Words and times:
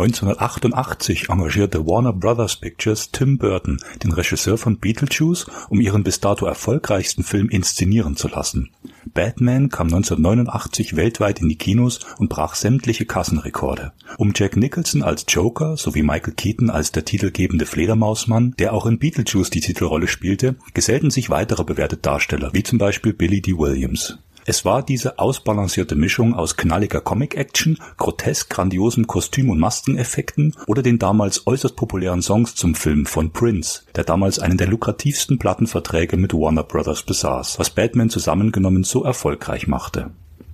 1988 0.00 1.28
engagierte 1.28 1.86
Warner 1.86 2.14
Brothers 2.14 2.56
Pictures 2.56 3.10
Tim 3.10 3.36
Burton, 3.36 3.78
den 4.02 4.12
Regisseur 4.12 4.56
von 4.56 4.78
Beetlejuice, 4.78 5.46
um 5.68 5.80
ihren 5.80 6.02
bis 6.02 6.20
dato 6.20 6.46
erfolgreichsten 6.46 7.22
Film 7.22 7.50
inszenieren 7.50 8.16
zu 8.16 8.28
lassen. 8.28 8.70
Batman 9.12 9.68
kam 9.68 9.88
1989 9.88 10.96
weltweit 10.96 11.40
in 11.40 11.48
die 11.48 11.56
Kinos 11.56 12.00
und 12.18 12.28
brach 12.28 12.54
sämtliche 12.54 13.04
Kassenrekorde. 13.04 13.92
Um 14.16 14.32
Jack 14.34 14.56
Nicholson 14.56 15.02
als 15.02 15.26
Joker 15.28 15.76
sowie 15.76 16.02
Michael 16.02 16.34
Keaton 16.34 16.70
als 16.70 16.92
der 16.92 17.04
titelgebende 17.04 17.66
Fledermausmann, 17.66 18.54
der 18.58 18.72
auch 18.72 18.86
in 18.86 18.98
Beetlejuice 18.98 19.50
die 19.50 19.60
Titelrolle 19.60 20.08
spielte, 20.08 20.56
gesellten 20.72 21.10
sich 21.10 21.28
weitere 21.28 21.64
bewährte 21.64 21.98
Darsteller, 21.98 22.50
wie 22.54 22.62
zum 22.62 22.78
Beispiel 22.78 23.12
Billy 23.12 23.42
Dee 23.42 23.58
Williams. 23.58 24.18
Es 24.46 24.64
war 24.64 24.82
diese 24.82 25.18
ausbalancierte 25.18 25.96
Mischung 25.96 26.34
aus 26.34 26.56
knalliger 26.56 27.00
Comic-Action, 27.00 27.78
grotesk 27.96 28.50
grandiosem 28.50 29.06
Kostüm- 29.06 29.50
und 29.50 29.58
Maskeneffekten 29.58 30.56
oder 30.66 30.82
den 30.82 30.98
damals 30.98 31.46
äußerst 31.46 31.76
populären 31.76 32.22
Songs 32.22 32.54
zum 32.54 32.74
Film 32.74 33.06
von 33.06 33.32
Prince, 33.32 33.82
der 33.94 34.04
damals 34.04 34.38
einen 34.38 34.56
der 34.56 34.68
lukrativsten 34.68 35.38
Plattenverträge 35.38 36.16
mit 36.16 36.32
Warner 36.34 36.64
Brothers 36.64 37.02
besaß, 37.02 37.58
was 37.58 37.70
Batman 37.70 38.10
zusammengenommen 38.10 38.84
so 38.84 39.04
erfolgreich 39.04 39.66
machte. 39.66 40.10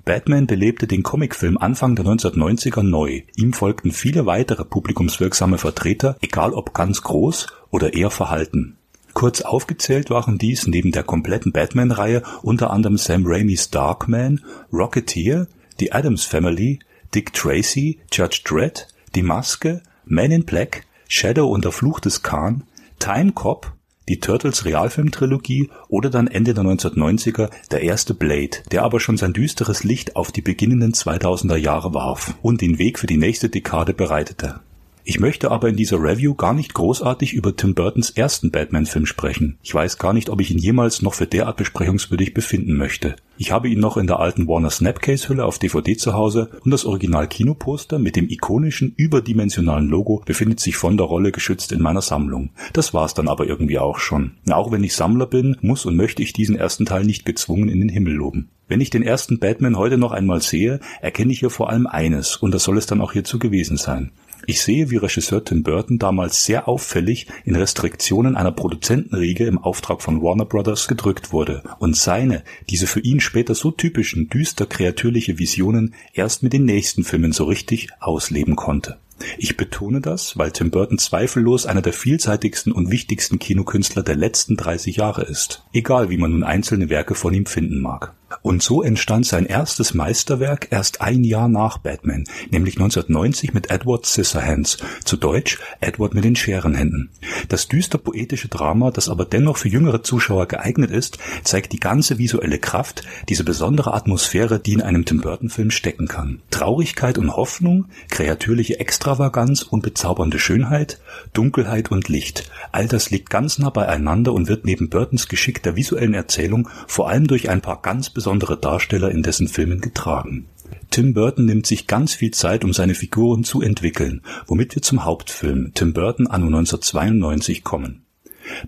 Batman 0.06 0.47
belebte 0.47 0.87
den 0.87 1.03
Comicfilm 1.03 1.59
Anfang 1.59 1.97
der 1.97 2.05
1990er 2.05 2.84
neu. 2.84 3.23
Ihm 3.34 3.53
folgten 3.53 3.91
viele 3.91 4.25
weitere 4.25 4.65
publikumswirksame 4.65 5.59
Vertreter, 5.59 6.17
egal 6.21 6.53
ob 6.53 6.75
ganz 6.75 7.03
groß 7.03 7.48
oder 7.71 7.93
eher 7.93 8.11
verhalten. 8.11 8.78
Kurz 9.17 9.41
aufgezählt 9.41 10.11
waren 10.11 10.36
dies 10.36 10.67
neben 10.67 10.92
der 10.92 11.03
kompletten 11.03 11.50
Batman-Reihe 11.50 12.22
unter 12.42 12.70
anderem 12.70 12.98
Sam 12.98 13.22
Raimis 13.25 13.70
Darkman, 13.70 14.45
Rocketeer, 14.70 15.47
The 15.78 15.92
Addams 15.92 16.27
Family, 16.27 16.81
Dick 17.14 17.33
Tracy, 17.33 17.98
Judge 18.12 18.42
Dredd, 18.44 18.89
Die 19.14 19.22
Maske, 19.22 19.81
Man 20.05 20.33
in 20.33 20.44
Black, 20.44 20.84
Shadow 21.09 21.48
und 21.48 21.64
der 21.64 21.72
Fluch 21.72 21.98
des 22.00 22.22
Khan, 22.22 22.64
Time 22.98 23.33
Cop, 23.33 23.72
die 24.06 24.20
Turtles 24.20 24.67
Realfilmtrilogie 24.67 25.70
oder 25.89 26.11
dann 26.11 26.27
Ende 26.27 26.53
der 26.53 26.64
1990er 26.64 27.48
der 27.70 27.81
erste 27.81 28.12
Blade, 28.12 28.59
der 28.70 28.83
aber 28.83 29.00
schon 29.00 29.17
sein 29.17 29.33
düsteres 29.33 29.83
Licht 29.83 30.14
auf 30.14 30.31
die 30.31 30.42
beginnenden 30.42 30.92
2000er 30.92 31.56
Jahre 31.56 31.94
warf 31.94 32.34
und 32.42 32.61
den 32.61 32.78
Weg 32.78 32.98
für 32.98 33.06
die 33.06 33.17
nächste 33.17 33.48
Dekade 33.48 33.94
bereitete. 33.94 34.61
Ich 35.09 35.21
möchte 35.21 35.53
aber 35.53 35.69
in 35.69 35.77
dieser 35.77 36.03
Review 36.03 36.35
gar 36.35 36.53
nicht 36.53 36.75
großartig 36.75 37.33
über 37.33 37.55
Tim 37.55 37.77
Burtons 37.77 38.11
ersten 38.11 38.51
Batman-Film 38.51 39.07
sprechen. 39.07 39.57
Ich 39.62 39.73
weiß 39.73 39.99
gar 39.99 40.12
nicht, 40.12 40.31
ob 40.31 40.41
ich 40.41 40.51
ihn 40.51 40.59
jemals 40.59 41.01
noch 41.01 41.15
für 41.15 41.29
derart 41.29 41.59
besprechungswürdig 41.59 42.35
befinden 42.35 42.77
möchte. 42.77 43.15
Ich 43.39 43.53
habe 43.53 43.69
ihn 43.69 43.79
noch 43.79 43.97
in 43.99 44.09
der 44.09 44.19
alten 44.19 44.49
Warner 44.49 44.69
Snapcase-Hülle 44.69 45.45
auf 45.45 45.61
DVD 45.61 45.97
zu 45.97 46.15
Hause 46.15 46.51
und 46.65 46.73
das 46.73 46.84
Original-Kinoposter 46.84 48.01
mit 48.01 48.17
dem 48.17 48.29
ikonischen, 48.29 48.95
überdimensionalen 48.97 49.87
Logo 49.87 50.23
befindet 50.27 50.59
sich 50.59 50.77
von 50.77 50.97
der 50.97 51.07
Rolle 51.07 51.31
geschützt 51.31 51.71
in 51.71 51.83
meiner 51.83 52.03
Sammlung. 52.03 52.51
Das 52.73 52.93
war's 52.93 53.15
dann 53.15 53.29
aber 53.29 53.47
irgendwie 53.47 53.79
auch 53.79 54.01
schon. 54.01 54.33
Auch 54.51 54.73
wenn 54.73 54.83
ich 54.83 54.97
Sammler 54.97 55.27
bin, 55.27 55.57
muss 55.61 55.87
und 55.87 55.95
möchte 55.95 56.25
ich 56.25 56.33
diesen 56.33 56.57
ersten 56.57 56.84
Teil 56.84 57.05
nicht 57.05 57.25
gezwungen 57.25 57.69
in 57.69 57.79
den 57.79 57.91
Himmel 57.91 58.15
loben. 58.15 58.49
Wenn 58.67 58.81
ich 58.81 58.91
den 58.91 59.05
ersten 59.05 59.39
Batman 59.39 59.78
heute 59.78 59.99
noch 59.99 60.11
einmal 60.11 60.43
sehe, 60.43 60.81
erkenne 61.00 61.31
ich 61.31 61.39
hier 61.39 61.50
vor 61.50 61.71
allem 61.71 61.87
eines, 61.87 62.37
und 62.37 62.53
das 62.53 62.65
soll 62.65 62.77
es 62.77 62.87
dann 62.87 63.00
auch 63.00 63.12
hierzu 63.12 63.39
gewesen 63.39 63.77
sein. 63.77 64.11
Ich 64.49 64.62
sehe, 64.62 64.91
wie 64.91 64.97
Regisseur 64.97 65.45
Tim 65.45 65.65
Burton 65.65 65.99
damals 65.99 66.45
sehr 66.45 66.69
auffällig 66.69 67.27
in 67.45 67.57
Restriktionen 67.57 68.37
einer 68.37 68.53
Produzentenriege 68.53 69.45
im 69.45 69.59
Auftrag 69.59 70.01
von 70.03 70.23
Warner 70.23 70.45
Brothers 70.45 70.87
gedrückt 70.87 71.33
wurde 71.33 71.65
und 71.81 71.97
seine, 71.97 72.45
diese 72.71 72.87
für 72.87 73.01
ihn 73.01 73.19
später 73.19 73.57
so 73.57 73.73
typischen 73.73 74.29
düster 74.29 74.67
kreatürliche 74.67 75.41
Visionen 75.41 75.95
erst 76.12 76.45
mit 76.45 76.53
den 76.53 76.65
nächsten 76.65 77.03
Filmen 77.03 77.33
so 77.33 77.45
richtig 77.45 77.89
ausleben 77.99 78.55
konnte. 78.55 78.99
Ich 79.39 79.57
betone 79.57 80.01
das, 80.01 80.39
weil 80.39 80.53
Tim 80.53 80.71
Burton 80.71 80.99
zweifellos 80.99 81.67
einer 81.67 81.83
der 81.83 81.93
vielseitigsten 81.93 82.71
und 82.71 82.91
wichtigsten 82.91 83.41
Kinokünstler 83.41 84.05
der 84.05 84.15
letzten 84.15 84.57
30 84.57 84.97
Jahre 84.97 85.23
ist, 85.23 85.65
egal 85.73 86.11
wie 86.11 86.19
man 86.19 86.31
nun 86.31 86.45
einzelne 86.45 86.89
Werke 86.89 87.17
von 87.17 87.34
ihm 87.34 87.47
finden 87.47 87.81
mag. 87.81 88.15
Und 88.42 88.62
so 88.62 88.82
entstand 88.82 89.26
sein 89.26 89.47
erstes 89.47 89.94
Meisterwerk 89.94 90.69
erst 90.70 91.00
ein 91.00 91.24
Jahr 91.24 91.48
nach 91.48 91.78
Batman, 91.78 92.24
nämlich 92.50 92.76
1990 92.76 93.54
mit 93.54 93.70
Edward 93.70 94.06
Scissorhands, 94.06 94.78
zu 95.04 95.16
Deutsch 95.16 95.58
Edward 95.80 96.14
mit 96.14 96.24
den 96.24 96.36
Scherenhänden. 96.36 97.10
Das 97.48 97.69
düster 97.69 97.98
poetische 97.98 98.48
Drama, 98.48 98.91
das 98.91 99.08
aber 99.08 99.24
dennoch 99.24 99.56
für 99.56 99.69
jüngere 99.69 100.02
Zuschauer 100.02 100.47
geeignet 100.47 100.91
ist, 100.91 101.19
zeigt 101.42 101.72
die 101.72 101.80
ganze 101.80 102.19
visuelle 102.19 102.58
Kraft, 102.58 103.02
diese 103.28 103.42
besondere 103.42 103.94
Atmosphäre, 103.94 104.60
die 104.60 104.74
in 104.74 104.82
einem 104.82 105.04
Tim 105.04 105.20
Burton 105.20 105.50
Film 105.50 105.70
stecken 105.70 106.06
kann. 106.06 106.41
Traurigkeit 106.50 107.18
und 107.18 107.34
Hoffnung, 107.34 107.86
kreatürliche 108.10 108.78
Extravaganz 108.78 109.62
und 109.62 109.82
bezaubernde 109.82 110.38
Schönheit, 110.38 111.00
Dunkelheit 111.32 111.91
und 111.91 112.08
Licht, 112.08 112.50
all 112.70 112.86
das 112.86 113.10
liegt 113.10 113.30
ganz 113.30 113.58
nah 113.58 113.70
beieinander 113.70 114.32
und 114.32 114.48
wird 114.48 114.64
neben 114.64 114.88
Burtons 114.88 115.28
geschickter 115.28 115.74
visuellen 115.74 116.14
Erzählung 116.14 116.68
vor 116.86 117.08
allem 117.08 117.26
durch 117.26 117.48
ein 117.50 117.60
paar 117.60 117.82
ganz 117.82 118.10
besondere 118.10 118.25
Darsteller 118.56 119.10
in 119.10 119.22
dessen 119.22 119.48
Filmen 119.48 119.81
getragen. 119.81 120.47
Tim 120.91 121.14
Burton 121.14 121.44
nimmt 121.44 121.66
sich 121.66 121.87
ganz 121.87 122.14
viel 122.14 122.32
Zeit, 122.32 122.64
um 122.64 122.72
seine 122.72 122.94
Figuren 122.94 123.44
zu 123.44 123.62
entwickeln, 123.62 124.22
womit 124.47 124.75
wir 124.75 124.82
zum 124.82 125.04
Hauptfilm 125.04 125.72
Tim 125.75 125.92
Burton 125.92 126.26
anno 126.26 126.47
1992 126.47 127.65
kommen. 127.65 128.03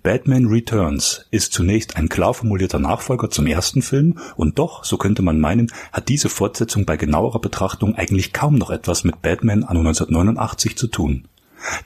Batman 0.02 0.46
Returns 0.46 1.26
ist 1.30 1.52
zunächst 1.52 1.96
ein 1.96 2.08
klar 2.08 2.34
formulierter 2.34 2.78
Nachfolger 2.78 3.30
zum 3.30 3.46
ersten 3.46 3.82
Film 3.82 4.18
und 4.36 4.58
doch, 4.58 4.84
so 4.84 4.96
könnte 4.96 5.22
man 5.22 5.40
meinen, 5.40 5.70
hat 5.92 6.08
diese 6.08 6.28
Fortsetzung 6.28 6.84
bei 6.84 6.96
genauerer 6.96 7.40
Betrachtung 7.40 7.94
eigentlich 7.94 8.32
kaum 8.32 8.56
noch 8.56 8.70
etwas 8.70 9.04
mit 9.04 9.22
Batman 9.22 9.64
anno 9.64 9.80
1989 9.80 10.76
zu 10.76 10.88
tun. 10.88 11.28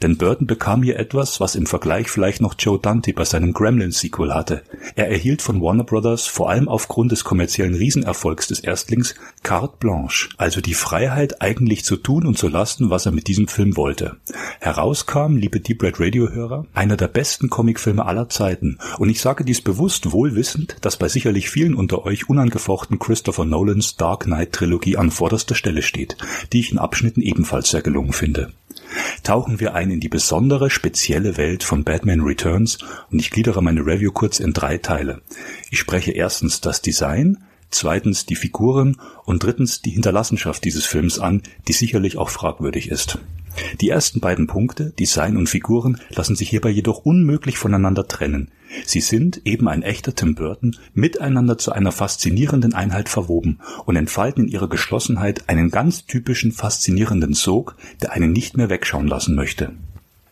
Denn 0.02 0.16
Burton 0.16 0.46
bekam 0.46 0.82
hier 0.82 0.98
etwas, 0.98 1.40
was 1.40 1.54
im 1.54 1.66
Vergleich 1.66 2.08
vielleicht 2.08 2.40
noch 2.40 2.54
Joe 2.58 2.78
Dante 2.78 3.12
bei 3.12 3.24
seinem 3.24 3.52
Gremlins-Sequel 3.52 4.34
hatte. 4.34 4.62
Er 4.94 5.10
erhielt 5.10 5.42
von 5.42 5.60
Warner 5.60 5.84
Brothers 5.84 6.26
vor 6.26 6.50
allem 6.50 6.68
aufgrund 6.68 7.12
des 7.12 7.24
kommerziellen 7.24 7.74
Riesenerfolgs 7.74 8.48
des 8.48 8.60
Erstlings 8.60 9.14
carte 9.42 9.76
blanche, 9.78 10.30
also 10.36 10.60
die 10.60 10.74
Freiheit 10.74 11.40
eigentlich 11.42 11.84
zu 11.84 11.96
tun 11.96 12.26
und 12.26 12.38
zu 12.38 12.48
lassen, 12.48 12.90
was 12.90 13.06
er 13.06 13.12
mit 13.12 13.26
diesem 13.26 13.48
Film 13.48 13.76
wollte. 13.76 14.16
Herauskam, 14.60 15.36
liebe 15.36 15.60
Deep 15.60 15.82
Red 15.82 16.00
Radio-Hörer, 16.00 16.66
einer 16.74 16.96
der 16.96 17.08
besten 17.08 17.48
Comicfilme 17.48 18.04
aller 18.04 18.28
Zeiten. 18.28 18.78
Und 18.98 19.08
ich 19.08 19.20
sage 19.20 19.44
dies 19.44 19.60
bewusst 19.60 20.12
wohl 20.12 20.34
wissend, 20.34 20.76
dass 20.80 20.96
bei 20.96 21.08
sicherlich 21.08 21.50
vielen 21.50 21.74
unter 21.74 22.04
euch 22.04 22.28
unangefochten 22.28 22.98
Christopher 22.98 23.44
Nolans 23.44 23.96
Dark 23.96 24.24
Knight-Trilogie 24.24 24.96
an 24.96 25.10
vorderster 25.10 25.54
Stelle 25.54 25.82
steht, 25.82 26.16
die 26.52 26.60
ich 26.60 26.72
in 26.72 26.78
Abschnitten 26.78 27.22
ebenfalls 27.22 27.70
sehr 27.70 27.82
gelungen 27.82 28.12
finde 28.12 28.52
tauchen 29.22 29.60
wir 29.60 29.74
ein 29.74 29.90
in 29.90 30.00
die 30.00 30.08
besondere, 30.08 30.70
spezielle 30.70 31.36
Welt 31.36 31.64
von 31.64 31.84
Batman 31.84 32.20
Returns 32.20 32.78
und 33.10 33.18
ich 33.18 33.30
gliedere 33.30 33.62
meine 33.62 33.84
Review 33.84 34.12
kurz 34.12 34.40
in 34.40 34.52
drei 34.52 34.78
Teile. 34.78 35.22
Ich 35.70 35.78
spreche 35.78 36.12
erstens 36.12 36.60
das 36.60 36.82
Design, 36.82 37.38
zweitens 37.70 38.26
die 38.26 38.36
Figuren 38.36 38.96
und 39.24 39.42
drittens 39.42 39.82
die 39.82 39.90
Hinterlassenschaft 39.90 40.64
dieses 40.64 40.86
Films 40.86 41.18
an, 41.18 41.42
die 41.68 41.72
sicherlich 41.72 42.18
auch 42.18 42.28
fragwürdig 42.28 42.90
ist. 42.90 43.18
Die 43.80 43.90
ersten 43.90 44.20
beiden 44.20 44.46
Punkte, 44.46 44.90
Design 44.98 45.36
und 45.36 45.48
Figuren, 45.48 46.00
lassen 46.10 46.36
sich 46.36 46.48
hierbei 46.48 46.70
jedoch 46.70 47.04
unmöglich 47.04 47.58
voneinander 47.58 48.06
trennen. 48.08 48.50
Sie 48.84 49.00
sind, 49.00 49.42
eben 49.44 49.68
ein 49.68 49.82
echter 49.82 50.14
Tim 50.14 50.34
Burton, 50.34 50.76
miteinander 50.94 51.58
zu 51.58 51.72
einer 51.72 51.92
faszinierenden 51.92 52.74
Einheit 52.74 53.08
verwoben 53.08 53.60
und 53.84 53.96
entfalten 53.96 54.44
in 54.44 54.50
ihrer 54.50 54.68
Geschlossenheit 54.68 55.48
einen 55.48 55.70
ganz 55.70 56.06
typischen 56.06 56.52
faszinierenden 56.52 57.34
Sog, 57.34 57.76
der 58.00 58.12
einen 58.12 58.32
nicht 58.32 58.56
mehr 58.56 58.70
wegschauen 58.70 59.08
lassen 59.08 59.34
möchte. 59.34 59.72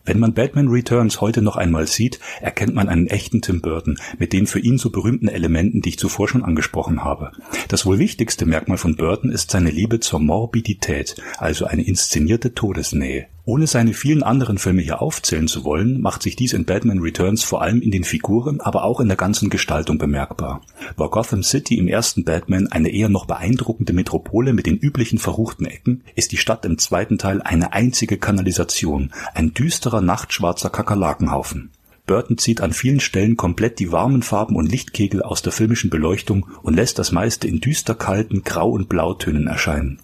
Wenn 0.03 0.19
man 0.19 0.33
Batman 0.33 0.67
Returns 0.67 1.21
heute 1.21 1.43
noch 1.43 1.57
einmal 1.57 1.85
sieht, 1.85 2.19
erkennt 2.41 2.73
man 2.73 2.89
einen 2.89 3.05
echten 3.05 3.41
Tim 3.41 3.61
Burton 3.61 3.99
mit 4.17 4.33
den 4.33 4.47
für 4.47 4.59
ihn 4.59 4.79
so 4.79 4.89
berühmten 4.89 5.27
Elementen, 5.27 5.81
die 5.81 5.89
ich 5.89 5.99
zuvor 5.99 6.27
schon 6.27 6.43
angesprochen 6.43 7.03
habe. 7.03 7.31
Das 7.67 7.85
wohl 7.85 7.99
wichtigste 7.99 8.47
Merkmal 8.47 8.77
von 8.77 8.95
Burton 8.95 9.31
ist 9.31 9.51
seine 9.51 9.69
Liebe 9.69 9.99
zur 9.99 10.19
Morbidität, 10.19 11.21
also 11.37 11.65
eine 11.65 11.83
inszenierte 11.83 12.55
Todesnähe. 12.55 13.27
Ohne 13.43 13.65
seine 13.65 13.93
vielen 13.93 14.21
anderen 14.21 14.59
Filme 14.59 14.83
hier 14.83 15.01
aufzählen 15.01 15.47
zu 15.47 15.63
wollen, 15.63 15.99
macht 15.99 16.21
sich 16.21 16.35
dies 16.35 16.53
in 16.53 16.65
Batman 16.65 16.99
Returns 16.99 17.43
vor 17.43 17.63
allem 17.63 17.81
in 17.81 17.89
den 17.89 18.03
Figuren, 18.03 18.61
aber 18.61 18.83
auch 18.83 18.99
in 18.99 19.07
der 19.07 19.17
ganzen 19.17 19.49
Gestaltung 19.49 19.97
bemerkbar. 19.97 20.61
War 20.95 21.09
Gotham 21.09 21.41
City 21.41 21.79
im 21.79 21.87
ersten 21.87 22.23
Batman 22.23 22.67
eine 22.67 22.89
eher 22.89 23.09
noch 23.09 23.25
beeindruckende 23.25 23.93
Metropole 23.93 24.53
mit 24.53 24.67
den 24.67 24.77
üblichen 24.77 25.17
verruchten 25.17 25.65
Ecken, 25.65 26.03
ist 26.13 26.31
die 26.31 26.37
Stadt 26.37 26.65
im 26.65 26.77
zweiten 26.77 27.17
Teil 27.17 27.41
eine 27.41 27.73
einzige 27.73 28.19
Kanalisation, 28.19 29.11
ein 29.33 29.55
düsterer 29.55 30.01
nachtschwarzer 30.01 30.69
Kakerlakenhaufen. 30.69 31.71
Burton 32.05 32.37
zieht 32.37 32.61
an 32.61 32.73
vielen 32.73 32.99
Stellen 32.99 33.37
komplett 33.37 33.79
die 33.79 33.91
warmen 33.91 34.21
Farben 34.21 34.55
und 34.55 34.71
Lichtkegel 34.71 35.23
aus 35.23 35.41
der 35.41 35.51
filmischen 35.51 35.89
Beleuchtung 35.89 36.45
und 36.61 36.75
lässt 36.75 36.99
das 36.99 37.11
meiste 37.11 37.47
in 37.47 37.59
düster 37.59 37.95
kalten 37.95 38.43
Grau- 38.43 38.71
und 38.71 38.87
Blautönen 38.87 39.47
erscheinen. 39.47 39.99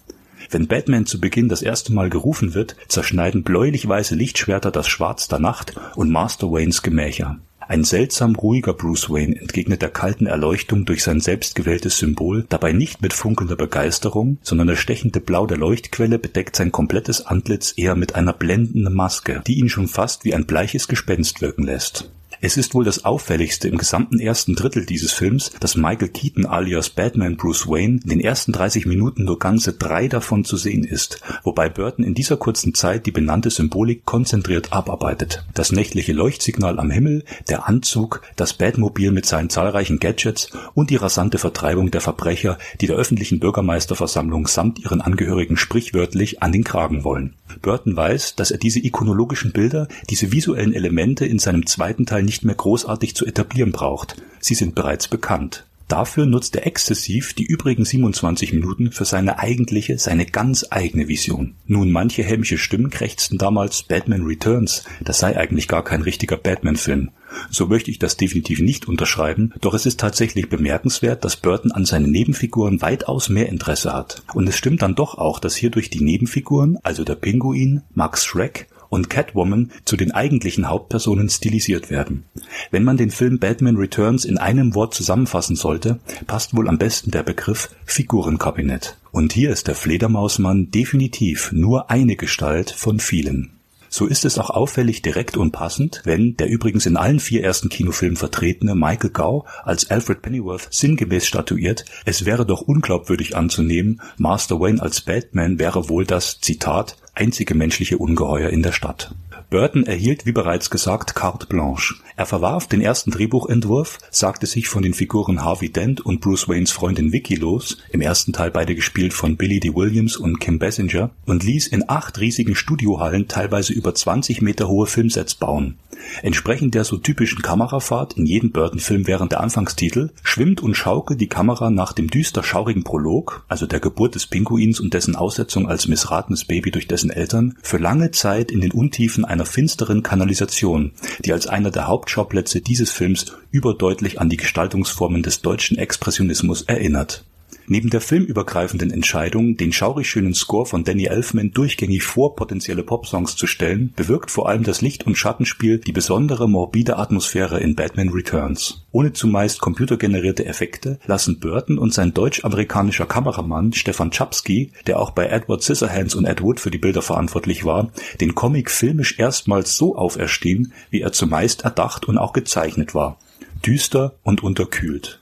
Wenn 0.50 0.66
Batman 0.66 1.06
zu 1.06 1.20
Beginn 1.20 1.48
das 1.48 1.62
erste 1.62 1.92
Mal 1.92 2.08
gerufen 2.08 2.54
wird, 2.54 2.76
zerschneiden 2.88 3.42
bläulich-weiße 3.42 4.14
Lichtschwerter 4.14 4.70
das 4.70 4.88
Schwarz 4.88 5.28
der 5.28 5.38
Nacht 5.38 5.74
und 5.94 6.10
Master 6.10 6.50
Waynes 6.50 6.82
Gemächer. 6.82 7.38
Ein 7.60 7.84
seltsam 7.84 8.34
ruhiger 8.34 8.72
Bruce 8.72 9.10
Wayne 9.10 9.38
entgegnet 9.38 9.82
der 9.82 9.90
kalten 9.90 10.24
Erleuchtung 10.24 10.86
durch 10.86 11.04
sein 11.04 11.20
selbstgewähltes 11.20 11.98
Symbol, 11.98 12.46
dabei 12.48 12.72
nicht 12.72 13.02
mit 13.02 13.12
funkelnder 13.12 13.56
Begeisterung, 13.56 14.38
sondern 14.40 14.68
das 14.68 14.78
stechende 14.78 15.20
Blau 15.20 15.46
der 15.46 15.58
Leuchtquelle 15.58 16.18
bedeckt 16.18 16.56
sein 16.56 16.72
komplettes 16.72 17.26
Antlitz 17.26 17.74
eher 17.76 17.94
mit 17.94 18.14
einer 18.14 18.32
blendenden 18.32 18.94
Maske, 18.94 19.42
die 19.46 19.58
ihn 19.58 19.68
schon 19.68 19.86
fast 19.86 20.24
wie 20.24 20.34
ein 20.34 20.46
bleiches 20.46 20.88
Gespenst 20.88 21.42
wirken 21.42 21.64
lässt. 21.64 22.10
Es 22.40 22.56
ist 22.56 22.74
wohl 22.74 22.84
das 22.84 23.04
auffälligste 23.04 23.66
im 23.66 23.78
gesamten 23.78 24.20
ersten 24.20 24.54
Drittel 24.54 24.86
dieses 24.86 25.12
Films, 25.12 25.50
dass 25.58 25.74
Michael 25.74 26.08
Keaton 26.08 26.46
alias 26.46 26.88
Batman 26.88 27.36
Bruce 27.36 27.66
Wayne 27.66 27.98
in 28.04 28.10
den 28.10 28.20
ersten 28.20 28.52
30 28.52 28.86
Minuten 28.86 29.24
nur 29.24 29.40
ganze 29.40 29.72
drei 29.72 30.06
davon 30.06 30.44
zu 30.44 30.56
sehen 30.56 30.84
ist, 30.84 31.20
wobei 31.42 31.68
Burton 31.68 32.04
in 32.04 32.14
dieser 32.14 32.36
kurzen 32.36 32.74
Zeit 32.74 33.06
die 33.06 33.10
benannte 33.10 33.50
Symbolik 33.50 34.04
konzentriert 34.04 34.72
abarbeitet. 34.72 35.44
Das 35.54 35.72
nächtliche 35.72 36.12
Leuchtsignal 36.12 36.78
am 36.78 36.92
Himmel, 36.92 37.24
der 37.48 37.66
Anzug, 37.66 38.22
das 38.36 38.54
Batmobil 38.54 39.10
mit 39.10 39.26
seinen 39.26 39.50
zahlreichen 39.50 39.98
Gadgets 39.98 40.50
und 40.74 40.90
die 40.90 40.96
rasante 40.96 41.38
Vertreibung 41.38 41.90
der 41.90 42.00
Verbrecher, 42.00 42.56
die 42.80 42.86
der 42.86 42.96
öffentlichen 42.96 43.40
Bürgermeisterversammlung 43.40 44.46
samt 44.46 44.78
ihren 44.78 45.00
Angehörigen 45.00 45.56
sprichwörtlich 45.56 46.40
an 46.40 46.52
den 46.52 46.62
Kragen 46.62 47.02
wollen. 47.02 47.34
Burton 47.62 47.96
weiß, 47.96 48.36
dass 48.36 48.52
er 48.52 48.58
diese 48.58 48.78
ikonologischen 48.78 49.52
Bilder, 49.52 49.88
diese 50.08 50.30
visuellen 50.30 50.72
Elemente 50.72 51.26
in 51.26 51.40
seinem 51.40 51.66
zweiten 51.66 52.06
Teil 52.06 52.27
nicht 52.28 52.44
mehr 52.44 52.54
großartig 52.54 53.16
zu 53.16 53.24
etablieren 53.24 53.72
braucht. 53.72 54.22
Sie 54.38 54.54
sind 54.54 54.74
bereits 54.74 55.08
bekannt. 55.08 55.64
Dafür 55.88 56.26
nutzt 56.26 56.54
er 56.54 56.66
exzessiv 56.66 57.32
die 57.32 57.46
übrigen 57.46 57.86
27 57.86 58.52
Minuten 58.52 58.92
für 58.92 59.06
seine 59.06 59.38
eigentliche, 59.38 59.98
seine 59.98 60.26
ganz 60.26 60.66
eigene 60.68 61.08
Vision. 61.08 61.54
Nun, 61.66 61.90
manche 61.90 62.22
hämische 62.22 62.58
Stimmen 62.58 62.90
krächzten 62.90 63.38
damals 63.38 63.84
Batman 63.84 64.24
Returns, 64.24 64.84
das 65.00 65.18
sei 65.18 65.34
eigentlich 65.38 65.66
gar 65.66 65.82
kein 65.82 66.02
richtiger 66.02 66.36
Batman-Film. 66.36 67.10
So 67.50 67.66
möchte 67.68 67.90
ich 67.90 67.98
das 67.98 68.18
definitiv 68.18 68.60
nicht 68.60 68.86
unterschreiben, 68.86 69.54
doch 69.62 69.72
es 69.72 69.86
ist 69.86 69.98
tatsächlich 69.98 70.50
bemerkenswert, 70.50 71.24
dass 71.24 71.36
Burton 71.36 71.72
an 71.72 71.86
seinen 71.86 72.10
Nebenfiguren 72.10 72.82
weitaus 72.82 73.30
mehr 73.30 73.48
Interesse 73.48 73.94
hat. 73.94 74.22
Und 74.34 74.46
es 74.46 74.58
stimmt 74.58 74.82
dann 74.82 74.94
doch 74.94 75.16
auch, 75.16 75.38
dass 75.38 75.56
hierdurch 75.56 75.88
die 75.88 76.04
Nebenfiguren, 76.04 76.78
also 76.82 77.02
der 77.02 77.14
Pinguin, 77.14 77.80
Max 77.94 78.26
Schreck 78.26 78.68
und 78.90 79.10
Catwoman 79.10 79.70
zu 79.84 79.96
den 79.96 80.12
eigentlichen 80.12 80.68
Hauptpersonen 80.68 81.28
stilisiert 81.28 81.90
werden. 81.90 82.24
Wenn 82.70 82.84
man 82.84 82.96
den 82.96 83.10
Film 83.10 83.38
Batman 83.38 83.76
Returns 83.76 84.24
in 84.24 84.38
einem 84.38 84.74
Wort 84.74 84.94
zusammenfassen 84.94 85.56
sollte, 85.56 86.00
passt 86.26 86.56
wohl 86.56 86.68
am 86.68 86.78
besten 86.78 87.10
der 87.10 87.22
Begriff 87.22 87.70
Figurenkabinett. 87.84 88.96
Und 89.10 89.32
hier 89.32 89.50
ist 89.50 89.68
der 89.68 89.74
Fledermausmann 89.74 90.70
definitiv 90.70 91.52
nur 91.52 91.90
eine 91.90 92.16
Gestalt 92.16 92.70
von 92.70 93.00
vielen. 93.00 93.52
So 93.90 94.06
ist 94.06 94.24
es 94.24 94.38
auch 94.38 94.50
auffällig 94.50 95.00
direkt 95.02 95.36
und 95.36 95.52
passend, 95.52 96.02
wenn 96.04 96.36
der 96.36 96.48
übrigens 96.48 96.84
in 96.84 96.96
allen 96.96 97.20
vier 97.20 97.42
ersten 97.42 97.70
Kinofilmen 97.70 98.16
vertretene 98.16 98.74
Michael 98.74 99.10
Gow 99.10 99.46
als 99.64 99.90
Alfred 99.90 100.20
Pennyworth 100.20 100.68
sinngemäß 100.70 101.26
statuiert, 101.26 101.84
es 102.04 102.26
wäre 102.26 102.44
doch 102.44 102.60
unglaubwürdig 102.60 103.36
anzunehmen, 103.36 104.02
Master 104.18 104.60
Wayne 104.60 104.82
als 104.82 105.00
Batman 105.00 105.58
wäre 105.58 105.88
wohl 105.88 106.04
das, 106.04 106.40
Zitat, 106.40 106.96
einzige 107.18 107.54
menschliche 107.54 107.98
Ungeheuer 107.98 108.50
in 108.50 108.62
der 108.62 108.72
Stadt. 108.72 109.14
Burton 109.50 109.86
erhielt, 109.86 110.26
wie 110.26 110.32
bereits 110.32 110.68
gesagt, 110.68 111.14
carte 111.14 111.46
blanche. 111.46 111.94
Er 112.16 112.26
verwarf 112.26 112.66
den 112.66 112.82
ersten 112.82 113.12
Drehbuchentwurf, 113.12 113.98
sagte 114.10 114.44
sich 114.44 114.68
von 114.68 114.82
den 114.82 114.92
Figuren 114.92 115.42
Harvey 115.42 115.70
Dent 115.70 116.04
und 116.04 116.20
Bruce 116.20 116.48
Waynes 116.48 116.70
Freundin 116.70 117.12
Vicky 117.12 117.36
los, 117.36 117.78
im 117.90 118.02
ersten 118.02 118.32
Teil 118.34 118.50
beide 118.50 118.74
gespielt 118.74 119.14
von 119.14 119.36
Billy 119.36 119.58
D. 119.60 119.74
Williams 119.74 120.16
und 120.18 120.38
Kim 120.38 120.58
Basinger, 120.58 121.10
und 121.24 121.44
ließ 121.44 121.68
in 121.68 121.88
acht 121.88 122.18
riesigen 122.18 122.56
Studiohallen 122.56 123.28
teilweise 123.28 123.72
über 123.72 123.94
20 123.94 124.42
Meter 124.42 124.68
hohe 124.68 124.86
Filmsets 124.86 125.34
bauen. 125.34 125.78
Entsprechend 126.22 126.74
der 126.74 126.84
so 126.84 126.96
typischen 126.96 127.42
Kamerafahrt 127.42 128.14
in 128.14 128.26
jedem 128.26 128.50
Burton-Film 128.50 129.06
während 129.06 129.32
der 129.32 129.40
Anfangstitel 129.40 130.10
schwimmt 130.22 130.62
und 130.62 130.74
schaukelt 130.74 131.20
die 131.20 131.28
Kamera 131.28 131.70
nach 131.70 131.92
dem 131.92 132.08
düster 132.08 132.42
schaurigen 132.42 132.84
Prolog, 132.84 133.44
also 133.48 133.66
der 133.66 133.80
Geburt 133.80 134.14
des 134.14 134.26
Pinguins 134.26 134.80
und 134.80 134.94
dessen 134.94 135.16
Aussetzung 135.16 135.68
als 135.68 135.88
missratenes 135.88 136.44
Baby 136.44 136.70
durch 136.70 136.88
dessen 136.88 137.10
Eltern, 137.10 137.54
für 137.62 137.78
lange 137.78 138.10
Zeit 138.10 138.50
in 138.50 138.60
den 138.60 138.72
Untiefen 138.72 139.24
einer 139.24 139.37
finsteren 139.44 140.02
Kanalisation, 140.02 140.92
die 141.24 141.32
als 141.32 141.46
einer 141.46 141.70
der 141.70 141.86
Hauptschauplätze 141.86 142.60
dieses 142.60 142.90
Films 142.90 143.32
überdeutlich 143.50 144.20
an 144.20 144.28
die 144.28 144.36
Gestaltungsformen 144.36 145.22
des 145.22 145.42
deutschen 145.42 145.78
Expressionismus 145.78 146.62
erinnert 146.62 147.24
Neben 147.70 147.90
der 147.90 148.00
filmübergreifenden 148.00 148.90
Entscheidung, 148.90 149.58
den 149.58 149.72
schaurig 149.72 150.08
schönen 150.08 150.32
Score 150.32 150.64
von 150.64 150.84
Danny 150.84 151.04
Elfman 151.04 151.50
durchgängig 151.50 152.02
vor 152.02 152.34
potenzielle 152.34 152.82
Popsongs 152.82 153.36
zu 153.36 153.46
stellen, 153.46 153.92
bewirkt 153.94 154.30
vor 154.30 154.48
allem 154.48 154.62
das 154.62 154.80
Licht- 154.80 155.06
und 155.06 155.16
Schattenspiel 155.16 155.76
die 155.76 155.92
besondere 155.92 156.48
morbide 156.48 156.96
Atmosphäre 156.96 157.60
in 157.60 157.76
Batman 157.76 158.08
Returns. 158.08 158.86
Ohne 158.90 159.12
zumeist 159.12 159.60
computergenerierte 159.60 160.46
Effekte 160.46 160.98
lassen 161.04 161.40
Burton 161.40 161.76
und 161.76 161.92
sein 161.92 162.14
deutsch-amerikanischer 162.14 163.04
Kameramann 163.04 163.74
Stefan 163.74 164.12
Czapski, 164.12 164.72
der 164.86 164.98
auch 164.98 165.10
bei 165.10 165.26
Edward 165.26 165.62
Scissorhands 165.62 166.14
und 166.14 166.24
Ed 166.24 166.40
Wood 166.40 166.60
für 166.60 166.70
die 166.70 166.78
Bilder 166.78 167.02
verantwortlich 167.02 167.66
war, 167.66 167.90
den 168.22 168.34
Comic 168.34 168.70
filmisch 168.70 169.18
erstmals 169.18 169.76
so 169.76 169.94
auferstehen, 169.94 170.72
wie 170.88 171.02
er 171.02 171.12
zumeist 171.12 171.64
erdacht 171.64 172.08
und 172.08 172.16
auch 172.16 172.32
gezeichnet 172.32 172.94
war. 172.94 173.18
Düster 173.62 174.14
und 174.22 174.42
unterkühlt. 174.42 175.20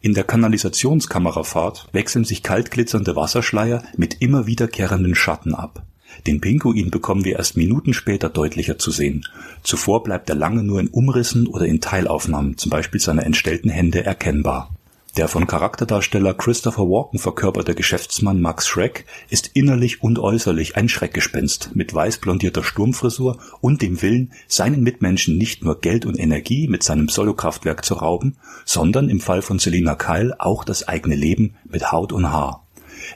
In 0.00 0.14
der 0.14 0.24
Kanalisationskamerafahrt 0.24 1.88
wechseln 1.92 2.24
sich 2.24 2.42
kalt 2.42 2.70
glitzernde 2.70 3.16
Wasserschleier 3.16 3.82
mit 3.96 4.20
immer 4.20 4.46
wiederkehrenden 4.46 5.14
Schatten 5.14 5.54
ab. 5.54 5.84
Den 6.26 6.40
Pinguin 6.40 6.90
bekommen 6.90 7.24
wir 7.24 7.36
erst 7.36 7.56
Minuten 7.56 7.92
später 7.92 8.28
deutlicher 8.28 8.78
zu 8.78 8.90
sehen. 8.90 9.26
Zuvor 9.62 10.02
bleibt 10.02 10.30
er 10.30 10.36
lange 10.36 10.62
nur 10.62 10.80
in 10.80 10.88
Umrissen 10.88 11.46
oder 11.46 11.66
in 11.66 11.80
Teilaufnahmen, 11.80 12.56
zum 12.56 12.70
Beispiel 12.70 13.00
seiner 13.00 13.26
entstellten 13.26 13.70
Hände, 13.70 14.04
erkennbar 14.04 14.75
der 15.16 15.28
von 15.28 15.46
Charakterdarsteller 15.46 16.34
Christopher 16.34 16.82
Walken 16.82 17.18
verkörperte 17.18 17.74
Geschäftsmann 17.74 18.40
Max 18.40 18.66
Schreck 18.66 19.06
ist 19.30 19.50
innerlich 19.54 20.02
und 20.02 20.18
äußerlich 20.18 20.76
ein 20.76 20.90
Schreckgespenst 20.90 21.70
mit 21.74 21.94
weiß 21.94 22.18
blondierter 22.18 22.62
Sturmfrisur 22.62 23.38
und 23.62 23.80
dem 23.80 24.02
Willen, 24.02 24.32
seinen 24.46 24.82
Mitmenschen 24.82 25.38
nicht 25.38 25.64
nur 25.64 25.80
Geld 25.80 26.04
und 26.04 26.18
Energie 26.18 26.68
mit 26.68 26.82
seinem 26.82 27.08
Solo-Kraftwerk 27.08 27.84
zu 27.84 27.94
rauben, 27.94 28.36
sondern 28.66 29.08
im 29.08 29.20
Fall 29.20 29.40
von 29.40 29.58
Selina 29.58 29.94
Kyle 29.94 30.36
auch 30.38 30.64
das 30.64 30.86
eigene 30.86 31.14
Leben 31.14 31.56
mit 31.64 31.92
Haut 31.92 32.12
und 32.12 32.30
Haar. 32.30 32.66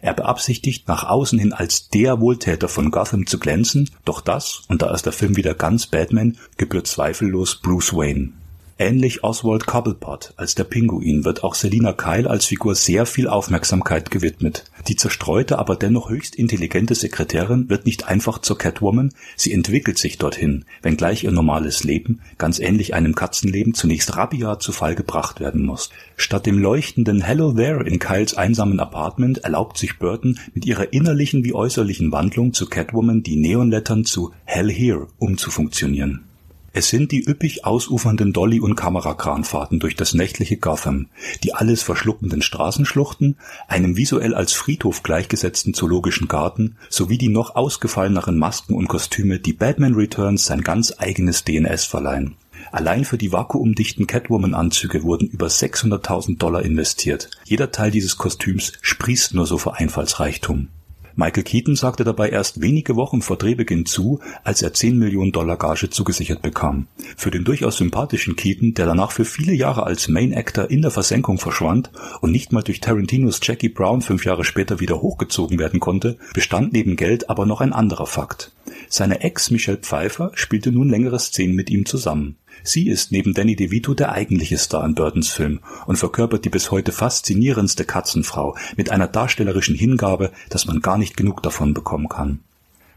Er 0.00 0.14
beabsichtigt, 0.14 0.88
nach 0.88 1.04
außen 1.04 1.38
hin 1.38 1.52
als 1.52 1.88
der 1.88 2.20
Wohltäter 2.20 2.68
von 2.68 2.90
Gotham 2.90 3.26
zu 3.26 3.38
glänzen, 3.38 3.90
doch 4.04 4.20
das, 4.20 4.62
und 4.68 4.82
da 4.82 4.94
ist 4.94 5.04
der 5.04 5.12
Film 5.12 5.36
wieder 5.36 5.54
ganz 5.54 5.86
Batman, 5.86 6.38
gebührt 6.56 6.86
zweifellos 6.86 7.60
Bruce 7.60 7.92
Wayne. 7.92 8.32
Ähnlich 8.80 9.24
Oswald 9.24 9.66
Cobblepot 9.66 10.32
als 10.38 10.54
der 10.54 10.64
Pinguin 10.64 11.26
wird 11.26 11.44
auch 11.44 11.54
Selina 11.54 11.92
Kyle 11.92 12.30
als 12.30 12.46
Figur 12.46 12.74
sehr 12.74 13.04
viel 13.04 13.28
Aufmerksamkeit 13.28 14.10
gewidmet. 14.10 14.64
Die 14.88 14.96
zerstreute, 14.96 15.58
aber 15.58 15.76
dennoch 15.76 16.08
höchst 16.08 16.34
intelligente 16.34 16.94
Sekretärin 16.94 17.68
wird 17.68 17.84
nicht 17.84 18.08
einfach 18.08 18.38
zur 18.38 18.56
Catwoman, 18.56 19.12
sie 19.36 19.52
entwickelt 19.52 19.98
sich 19.98 20.16
dorthin, 20.16 20.64
wenngleich 20.80 21.24
ihr 21.24 21.30
normales 21.30 21.84
Leben, 21.84 22.22
ganz 22.38 22.58
ähnlich 22.58 22.94
einem 22.94 23.14
Katzenleben, 23.14 23.74
zunächst 23.74 24.16
rabiat 24.16 24.62
zu 24.62 24.72
Fall 24.72 24.94
gebracht 24.94 25.40
werden 25.40 25.66
muss. 25.66 25.90
Statt 26.16 26.46
dem 26.46 26.58
leuchtenden 26.58 27.20
Hello 27.20 27.52
There 27.52 27.86
in 27.86 27.98
Kyles 27.98 28.32
einsamen 28.32 28.80
Apartment 28.80 29.44
erlaubt 29.44 29.76
sich 29.76 29.98
Burton 29.98 30.38
mit 30.54 30.64
ihrer 30.64 30.90
innerlichen 30.94 31.44
wie 31.44 31.52
äußerlichen 31.52 32.12
Wandlung 32.12 32.54
zu 32.54 32.64
Catwoman 32.64 33.22
die 33.22 33.36
Neonlettern 33.36 34.06
zu 34.06 34.32
Hell 34.46 34.70
Here 34.70 35.08
umzufunktionieren. 35.18 36.29
Es 36.72 36.88
sind 36.88 37.10
die 37.10 37.28
üppig 37.28 37.64
ausufernden 37.64 38.32
Dolly- 38.32 38.60
und 38.60 38.76
Kamerakranfahrten 38.76 39.80
durch 39.80 39.96
das 39.96 40.14
nächtliche 40.14 40.56
Gotham, 40.56 41.08
die 41.42 41.52
alles 41.52 41.82
verschluckenden 41.82 42.42
Straßenschluchten, 42.42 43.36
einem 43.66 43.96
visuell 43.96 44.34
als 44.34 44.52
Friedhof 44.52 45.02
gleichgesetzten 45.02 45.74
zoologischen 45.74 46.28
Garten 46.28 46.76
sowie 46.88 47.18
die 47.18 47.28
noch 47.28 47.56
ausgefalleneren 47.56 48.38
Masken 48.38 48.74
und 48.74 48.86
Kostüme, 48.86 49.40
die 49.40 49.52
Batman 49.52 49.94
Returns 49.94 50.46
sein 50.46 50.60
ganz 50.60 50.94
eigenes 50.96 51.44
DNS 51.44 51.84
verleihen. 51.86 52.36
Allein 52.70 53.04
für 53.04 53.18
die 53.18 53.32
vakuumdichten 53.32 54.06
Catwoman-Anzüge 54.06 55.02
wurden 55.02 55.26
über 55.26 55.48
600.000 55.48 56.38
Dollar 56.38 56.62
investiert. 56.62 57.30
Jeder 57.44 57.72
Teil 57.72 57.90
dieses 57.90 58.16
Kostüms 58.16 58.74
sprießt 58.80 59.34
nur 59.34 59.46
so 59.46 59.58
vor 59.58 59.76
Einfallsreichtum. 59.76 60.68
Michael 61.16 61.42
Keaton 61.42 61.76
sagte 61.76 62.04
dabei 62.04 62.28
erst 62.28 62.60
wenige 62.60 62.96
Wochen 62.96 63.22
vor 63.22 63.36
Drehbeginn 63.36 63.86
zu, 63.86 64.20
als 64.44 64.62
er 64.62 64.72
10 64.72 64.98
Millionen 64.98 65.32
Dollar 65.32 65.56
Gage 65.56 65.90
zugesichert 65.90 66.42
bekam. 66.42 66.86
Für 67.16 67.30
den 67.30 67.44
durchaus 67.44 67.76
sympathischen 67.76 68.36
Keaton, 68.36 68.74
der 68.74 68.86
danach 68.86 69.12
für 69.12 69.24
viele 69.24 69.52
Jahre 69.52 69.84
als 69.84 70.08
Main 70.08 70.34
Actor 70.34 70.70
in 70.70 70.82
der 70.82 70.90
Versenkung 70.90 71.38
verschwand 71.38 71.90
und 72.20 72.30
nicht 72.30 72.52
mal 72.52 72.62
durch 72.62 72.80
Tarantinos 72.80 73.40
Jackie 73.42 73.68
Brown 73.68 74.02
fünf 74.02 74.24
Jahre 74.24 74.44
später 74.44 74.80
wieder 74.80 75.00
hochgezogen 75.00 75.58
werden 75.58 75.80
konnte, 75.80 76.18
bestand 76.34 76.72
neben 76.72 76.96
Geld 76.96 77.30
aber 77.30 77.46
noch 77.46 77.60
ein 77.60 77.72
anderer 77.72 78.06
Fakt. 78.06 78.52
Seine 78.88 79.20
Ex 79.20 79.50
Michelle 79.50 79.78
Pfeiffer 79.78 80.32
spielte 80.34 80.72
nun 80.72 80.88
längere 80.88 81.18
Szenen 81.18 81.54
mit 81.54 81.70
ihm 81.70 81.86
zusammen. 81.86 82.36
Sie 82.62 82.88
ist 82.88 83.12
neben 83.12 83.34
Danny 83.34 83.56
DeVito 83.56 83.94
der 83.94 84.12
eigentliche 84.12 84.58
Star 84.58 84.84
in 84.84 84.94
Burtons 84.94 85.28
Film 85.28 85.60
und 85.86 85.96
verkörpert 85.96 86.44
die 86.44 86.50
bis 86.50 86.70
heute 86.70 86.92
faszinierendste 86.92 87.84
Katzenfrau 87.84 88.56
mit 88.76 88.90
einer 88.90 89.08
darstellerischen 89.08 89.74
Hingabe, 89.74 90.30
dass 90.48 90.66
man 90.66 90.80
gar 90.80 90.98
nicht 90.98 91.16
genug 91.16 91.42
davon 91.42 91.74
bekommen 91.74 92.08
kann. 92.08 92.40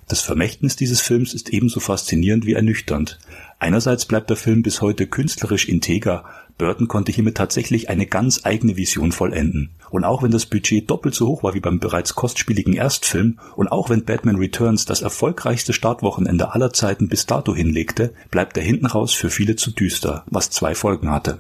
Das 0.08 0.20
Vermächtnis 0.20 0.76
dieses 0.76 1.00
Films 1.00 1.34
ist 1.34 1.50
ebenso 1.50 1.80
faszinierend 1.80 2.46
wie 2.46 2.54
ernüchternd. 2.54 3.20
Einerseits 3.60 4.06
bleibt 4.06 4.30
der 4.30 4.38
Film 4.38 4.62
bis 4.62 4.82
heute 4.82 5.08
künstlerisch 5.08 5.70
integer, 5.70 6.26
Burton 6.58 6.88
konnte 6.88 7.12
hiermit 7.12 7.36
tatsächlich 7.36 7.90
eine 7.90 8.06
ganz 8.06 8.42
eigene 8.44 8.78
Vision 8.78 9.12
vollenden. 9.12 9.72
Und 9.94 10.06
auch 10.06 10.24
wenn 10.24 10.32
das 10.32 10.48
Budget 10.48 10.90
doppelt 10.90 11.14
so 11.14 11.28
hoch 11.28 11.44
war 11.44 11.54
wie 11.54 11.60
beim 11.60 11.78
bereits 11.78 12.16
kostspieligen 12.16 12.74
Erstfilm 12.74 13.38
und 13.56 13.68
auch 13.72 13.92
wenn 13.92 14.06
Batman 14.06 14.38
Returns 14.38 14.86
das 14.86 15.04
erfolgreichste 15.04 15.72
Startwochenende 15.72 16.52
aller 16.52 16.74
Zeiten 16.74 17.10
bis 17.10 17.28
dato 17.28 17.54
hinlegte, 17.54 18.12
bleibt 18.32 18.58
er 18.58 18.64
hinten 18.64 18.88
raus 18.88 19.14
für 19.14 19.30
viele 19.30 19.56
zu 19.56 19.70
düster, 19.70 20.24
was 20.26 20.50
zwei 20.50 20.74
Folgen 20.74 21.12
hatte. 21.12 21.38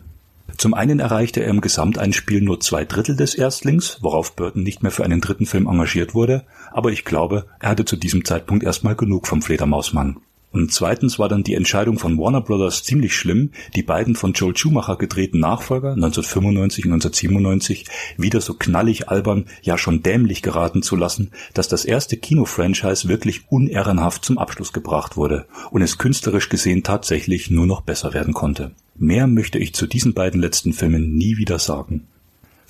Zum 0.55 0.75
einen 0.75 0.99
erreichte 0.99 1.41
er 1.41 1.49
im 1.49 1.61
Gesamteinspiel 1.61 2.41
nur 2.41 2.59
zwei 2.59 2.85
Drittel 2.85 3.15
des 3.15 3.33
Erstlings, 3.33 3.97
worauf 4.01 4.35
Burton 4.35 4.61
nicht 4.61 4.83
mehr 4.83 4.91
für 4.91 5.03
einen 5.03 5.19
dritten 5.19 5.47
Film 5.47 5.65
engagiert 5.65 6.13
wurde, 6.13 6.43
aber 6.71 6.91
ich 6.91 7.05
glaube, 7.05 7.47
er 7.59 7.69
hatte 7.69 7.85
zu 7.85 7.95
diesem 7.95 8.23
Zeitpunkt 8.23 8.63
erstmal 8.63 8.95
genug 8.95 9.25
vom 9.25 9.41
Fledermausmann. 9.41 10.17
Und 10.53 10.71
zweitens 10.71 11.17
war 11.17 11.27
dann 11.27 11.43
die 11.43 11.55
Entscheidung 11.55 11.97
von 11.97 12.17
Warner 12.19 12.41
Brothers 12.41 12.83
ziemlich 12.83 13.15
schlimm, 13.15 13.49
die 13.75 13.81
beiden 13.81 14.15
von 14.15 14.33
Joel 14.33 14.55
Schumacher 14.55 14.97
gedrehten 14.97 15.39
Nachfolger 15.39 15.93
1995 15.93 16.85
und 16.85 16.93
1997 16.93 17.85
wieder 18.17 18.39
so 18.39 18.53
knallig 18.53 19.09
albern, 19.09 19.45
ja 19.63 19.79
schon 19.79 20.03
dämlich 20.03 20.43
geraten 20.43 20.83
zu 20.83 20.95
lassen, 20.95 21.31
dass 21.55 21.67
das 21.67 21.85
erste 21.85 22.17
Kino-Franchise 22.17 23.09
wirklich 23.09 23.49
unehrenhaft 23.49 24.23
zum 24.23 24.37
Abschluss 24.37 24.73
gebracht 24.73 25.17
wurde 25.17 25.47
und 25.71 25.81
es 25.81 25.97
künstlerisch 25.97 26.49
gesehen 26.49 26.83
tatsächlich 26.83 27.49
nur 27.49 27.65
noch 27.65 27.81
besser 27.81 28.13
werden 28.13 28.35
konnte. 28.35 28.71
Mehr 28.95 29.25
möchte 29.25 29.57
ich 29.57 29.73
zu 29.73 29.87
diesen 29.87 30.13
beiden 30.13 30.39
letzten 30.39 30.71
Filmen 30.71 31.15
nie 31.15 31.37
wieder 31.37 31.57
sagen. 31.57 32.07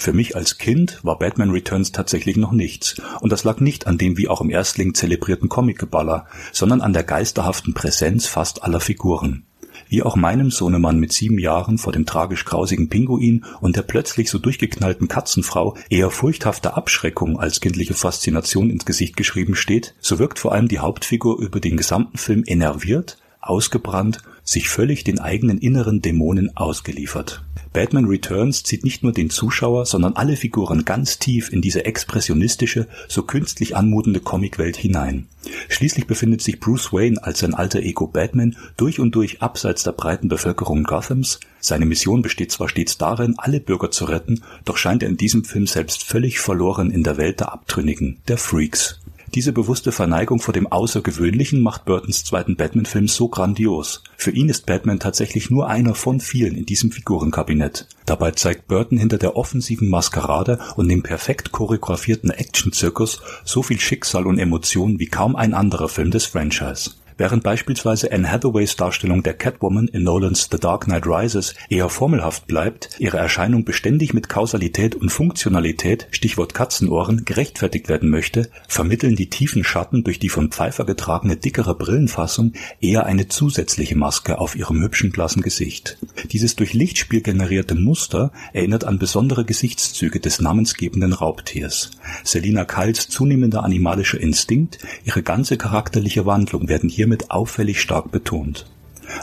Für 0.04 0.12
mich 0.12 0.36
als 0.36 0.58
Kind 0.58 1.00
war 1.04 1.18
Batman 1.18 1.52
Returns 1.52 1.94
tatsächlich 1.94 2.36
noch 2.36 2.52
nichts, 2.52 3.02
und 3.22 3.32
das 3.32 3.46
lag 3.46 3.62
nicht 3.62 3.88
an 3.88 3.98
dem 3.98 4.18
wie 4.18 4.28
auch 4.28 4.42
im 4.42 4.50
Erstling 4.50 4.94
zelebrierten 4.94 5.48
Comicgeballer, 5.48 6.26
sondern 6.52 6.82
an 6.82 6.92
der 6.92 7.06
geisterhaften 7.06 7.74
Präsenz 7.74 8.28
fast 8.28 8.64
aller 8.64 8.82
Figuren. 8.82 9.44
Wie 9.88 10.04
auch 10.04 10.18
meinem 10.18 10.52
Sohnemann 10.52 11.00
mit 11.00 11.14
sieben 11.14 11.40
Jahren 11.40 11.78
vor 11.78 11.94
dem 11.94 12.06
tragisch 12.06 12.44
grausigen 12.44 12.90
Pinguin 12.90 13.46
und 13.62 13.78
der 13.78 13.84
plötzlich 13.84 14.30
so 14.30 14.40
durchgeknallten 14.40 15.08
Katzenfrau 15.08 15.78
eher 15.90 16.10
furchthafte 16.10 16.76
Abschreckung 16.76 17.40
als 17.40 17.62
kindliche 17.62 17.94
Faszination 17.94 18.72
ins 18.72 18.84
Gesicht 18.84 19.16
geschrieben 19.16 19.56
steht, 19.56 19.96
so 20.02 20.20
wirkt 20.20 20.38
vor 20.38 20.52
allem 20.52 20.68
die 20.68 20.80
Hauptfigur 20.80 21.40
über 21.40 21.62
den 21.62 21.78
gesamten 21.78 22.18
Film 22.18 22.44
enerviert, 22.46 23.20
ausgebrannt, 23.40 24.18
sich 24.44 24.70
völlig 24.70 25.04
den 25.04 25.20
eigenen 25.20 25.58
inneren 25.58 26.02
Dämonen 26.02 26.56
ausgeliefert. 26.56 27.44
Batman 27.74 28.06
Returns 28.06 28.62
zieht 28.62 28.84
nicht 28.84 29.02
nur 29.02 29.14
den 29.14 29.32
Zuschauer, 29.32 29.88
sondern 29.88 30.16
alle 30.16 30.36
Figuren 30.36 30.86
ganz 30.86 31.18
tief 31.18 31.52
in 31.52 31.62
diese 31.62 31.86
expressionistische, 31.86 32.88
so 33.08 33.24
künstlich 33.24 33.76
anmutende 33.76 34.20
Comicwelt 34.20 34.78
hinein. 34.78 35.26
Schließlich 35.70 36.06
befindet 36.06 36.42
sich 36.42 36.60
Bruce 36.60 36.94
Wayne 36.94 37.24
als 37.24 37.40
sein 37.40 37.56
alter 37.56 37.80
Ego 37.80 38.06
Batman 38.06 38.56
durch 38.78 39.00
und 39.00 39.16
durch 39.16 39.42
abseits 39.42 39.82
der 39.82 39.94
breiten 39.94 40.28
Bevölkerung 40.30 40.84
Gothams. 40.84 41.40
Seine 41.60 41.88
Mission 41.88 42.22
besteht 42.22 42.52
zwar 42.52 42.70
stets 42.70 43.00
darin, 43.00 43.36
alle 43.38 43.60
Bürger 43.60 43.90
zu 43.90 44.06
retten, 44.06 44.44
doch 44.66 44.78
scheint 44.78 45.02
er 45.02 45.10
in 45.10 45.18
diesem 45.18 45.44
Film 45.44 45.66
selbst 45.66 46.04
völlig 46.04 46.40
verloren 46.40 46.92
in 46.92 47.04
der 47.04 47.18
Welt 47.18 47.40
der 47.40 47.54
Abtrünnigen, 47.54 48.20
der 48.28 48.38
Freaks. 48.38 49.00
Diese 49.36 49.52
bewusste 49.52 49.92
Verneigung 49.92 50.40
vor 50.40 50.54
dem 50.54 50.72
Außergewöhnlichen 50.72 51.60
macht 51.60 51.86
Burtons 51.86 52.24
zweiten 52.24 52.56
Batman-Film 52.56 53.08
so 53.08 53.30
grandios. 53.30 54.04
Für 54.16 54.30
ihn 54.30 54.48
ist 54.48 54.68
Batman 54.68 55.00
tatsächlich 55.00 55.50
nur 55.50 55.68
einer 55.68 55.96
von 55.96 56.20
vielen 56.20 56.56
in 56.56 56.68
diesem 56.68 56.92
Figurenkabinett. 56.92 57.88
Dabei 58.06 58.30
zeigt 58.32 58.68
Burton 58.68 59.00
hinter 59.00 59.18
der 59.18 59.36
offensiven 59.36 59.90
Maskerade 59.90 60.60
und 60.76 60.88
dem 60.88 61.02
perfekt 61.02 61.52
choreografierten 61.52 62.30
Actionzirkus 62.30 63.22
so 63.44 63.64
viel 63.64 63.80
Schicksal 63.80 64.28
und 64.28 64.38
Emotionen 64.38 65.00
wie 65.00 65.08
kaum 65.08 65.36
ein 65.36 65.56
anderer 65.56 65.90
Film 65.90 66.12
des 66.12 66.26
Franchise. 66.26 66.92
Während 67.18 67.44
beispielsweise 67.44 68.12
Anne 68.12 68.32
Hathaways 68.32 68.76
Darstellung 68.76 69.24
der 69.24 69.34
Catwoman 69.34 69.88
in 69.88 70.04
Nolans 70.04 70.50
The 70.52 70.58
Dark 70.58 70.86
Knight 70.86 71.06
Rises 71.06 71.54
eher 71.70 71.90
formelhaft 71.90 72.48
bleibt, 72.48 72.96
ihre 73.00 73.18
Erscheinung 73.18 73.66
beständig 73.66 74.14
mit 74.14 74.30
Kausalität 74.30 74.96
und 74.96 75.10
Funktionalität 75.10 76.08
(Stichwort 76.12 76.54
Katzenohren) 76.54 77.26
gerechtfertigt 77.26 77.90
werden 77.90 78.10
möchte, 78.10 78.50
vermitteln 78.68 79.16
die 79.16 79.30
tiefen 79.30 79.64
Schatten 79.64 80.04
durch 80.04 80.20
die 80.20 80.30
von 80.30 80.52
Pfeiffer 80.52 80.86
getragene 80.86 81.38
dickere 81.38 81.76
Brillenfassung 81.76 82.54
eher 82.82 83.06
eine 83.06 83.28
zusätzliche 83.28 83.96
Maske 83.96 84.40
auf 84.40 84.56
ihrem 84.56 84.82
hübschen 84.82 85.12
blassen 85.12 85.42
Gesicht. 85.42 85.98
Dieses 86.32 86.56
durch 86.56 86.74
Lichtspiel 86.74 87.22
generierte 87.22 87.76
Muster 87.76 88.32
erinnert 88.54 88.86
an 88.86 89.00
besondere 89.00 89.46
Gesichtszüge 89.46 90.20
des 90.20 90.42
namensgebenden 90.42 91.14
Raubtiers. 91.14 91.92
Selina 92.24 92.66
Kyles 92.66 93.08
zunehmender 93.10 93.64
animalischer 93.64 94.20
Instinkt, 94.20 94.80
ihre 95.04 95.24
ganze 95.24 95.58
charakterliche 95.58 96.26
Wandlung 96.26 96.70
werden 96.70 96.90
hier 96.90 97.03
hiermit 97.04 97.32
auffällig 97.32 97.82
stark 97.82 98.12
betont. 98.12 98.66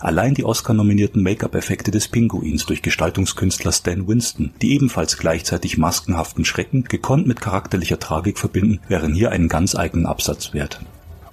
Allein 0.03 0.35
die 0.35 0.45
Oscar-nominierten 0.45 1.23
Make-up-Effekte 1.23 1.91
des 1.91 2.09
Pinguins 2.09 2.67
durch 2.67 2.83
Gestaltungskünstler 2.83 3.73
Stan 3.73 4.07
Winston, 4.07 4.53
die 4.61 4.75
ebenfalls 4.75 5.17
gleichzeitig 5.17 5.79
maskenhaften 5.79 6.45
Schrecken 6.45 6.85
gekonnt 6.85 7.27
mit 7.27 7.41
charakterlicher 7.41 7.99
Tragik 7.99 8.39
verbinden, 8.39 8.81
wären 8.89 9.15
hier 9.15 9.33
einen 9.33 9.49
ganz 9.49 9.75
eigenen 9.75 10.05
Absatz 10.05 10.53
wert. 10.53 10.81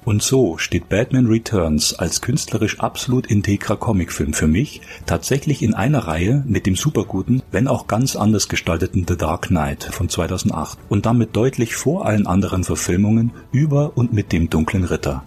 Und 0.05 0.23
so 0.23 0.57
steht 0.57 0.87
Batman 0.87 1.25
Returns 1.25 1.93
als 1.93 2.21
künstlerisch 2.21 2.79
absolut 2.79 3.27
integrer 3.27 3.75
Comicfilm 3.75 4.31
für 4.31 4.47
mich 4.47 4.79
tatsächlich 5.05 5.61
in 5.61 5.73
einer 5.73 6.07
Reihe 6.07 6.45
mit 6.47 6.65
dem 6.65 6.77
superguten, 6.77 7.43
wenn 7.51 7.67
auch 7.67 7.87
ganz 7.87 8.15
anders 8.15 8.47
gestalteten 8.47 9.03
The 9.05 9.17
Dark 9.17 9.47
Knight 9.47 9.83
von 9.83 10.07
2008 10.07 10.79
und 10.87 11.05
damit 11.05 11.35
deutlich 11.35 11.75
vor 11.75 12.05
allen 12.05 12.25
anderen 12.25 12.63
Verfilmungen 12.63 13.33
über 13.51 13.97
und 13.97 14.13
mit 14.13 14.31
dem 14.31 14.49
Dunklen 14.49 14.85
Ritter. 14.85 15.25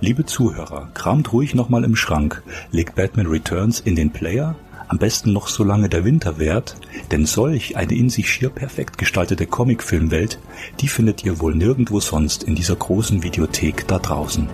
Liebe 0.00 0.24
Zuhörer, 0.24 0.90
kramt 0.94 1.32
ruhig 1.32 1.56
nochmal 1.56 1.82
im 1.82 1.96
Schrank, 1.96 2.44
legt 2.70 2.94
Batman 2.94 3.26
Returns 3.26 3.80
in 3.80 3.96
den 3.96 4.12
Player, 4.12 4.54
am 4.86 4.98
besten 4.98 5.32
noch 5.32 5.48
solange 5.48 5.88
der 5.88 6.04
Winter 6.04 6.38
währt, 6.38 6.76
denn 7.10 7.26
solch 7.26 7.76
eine 7.76 7.94
in 7.94 8.08
sich 8.08 8.30
schier 8.30 8.48
perfekt 8.48 8.96
gestaltete 8.96 9.46
Comicfilmwelt, 9.46 10.38
die 10.80 10.86
findet 10.86 11.24
ihr 11.24 11.40
wohl 11.40 11.56
nirgendwo 11.56 11.98
sonst 11.98 12.44
in 12.44 12.54
dieser 12.54 12.76
großen 12.76 13.24
Videothek 13.24 13.88
da 13.88 13.98
draußen. 13.98 14.48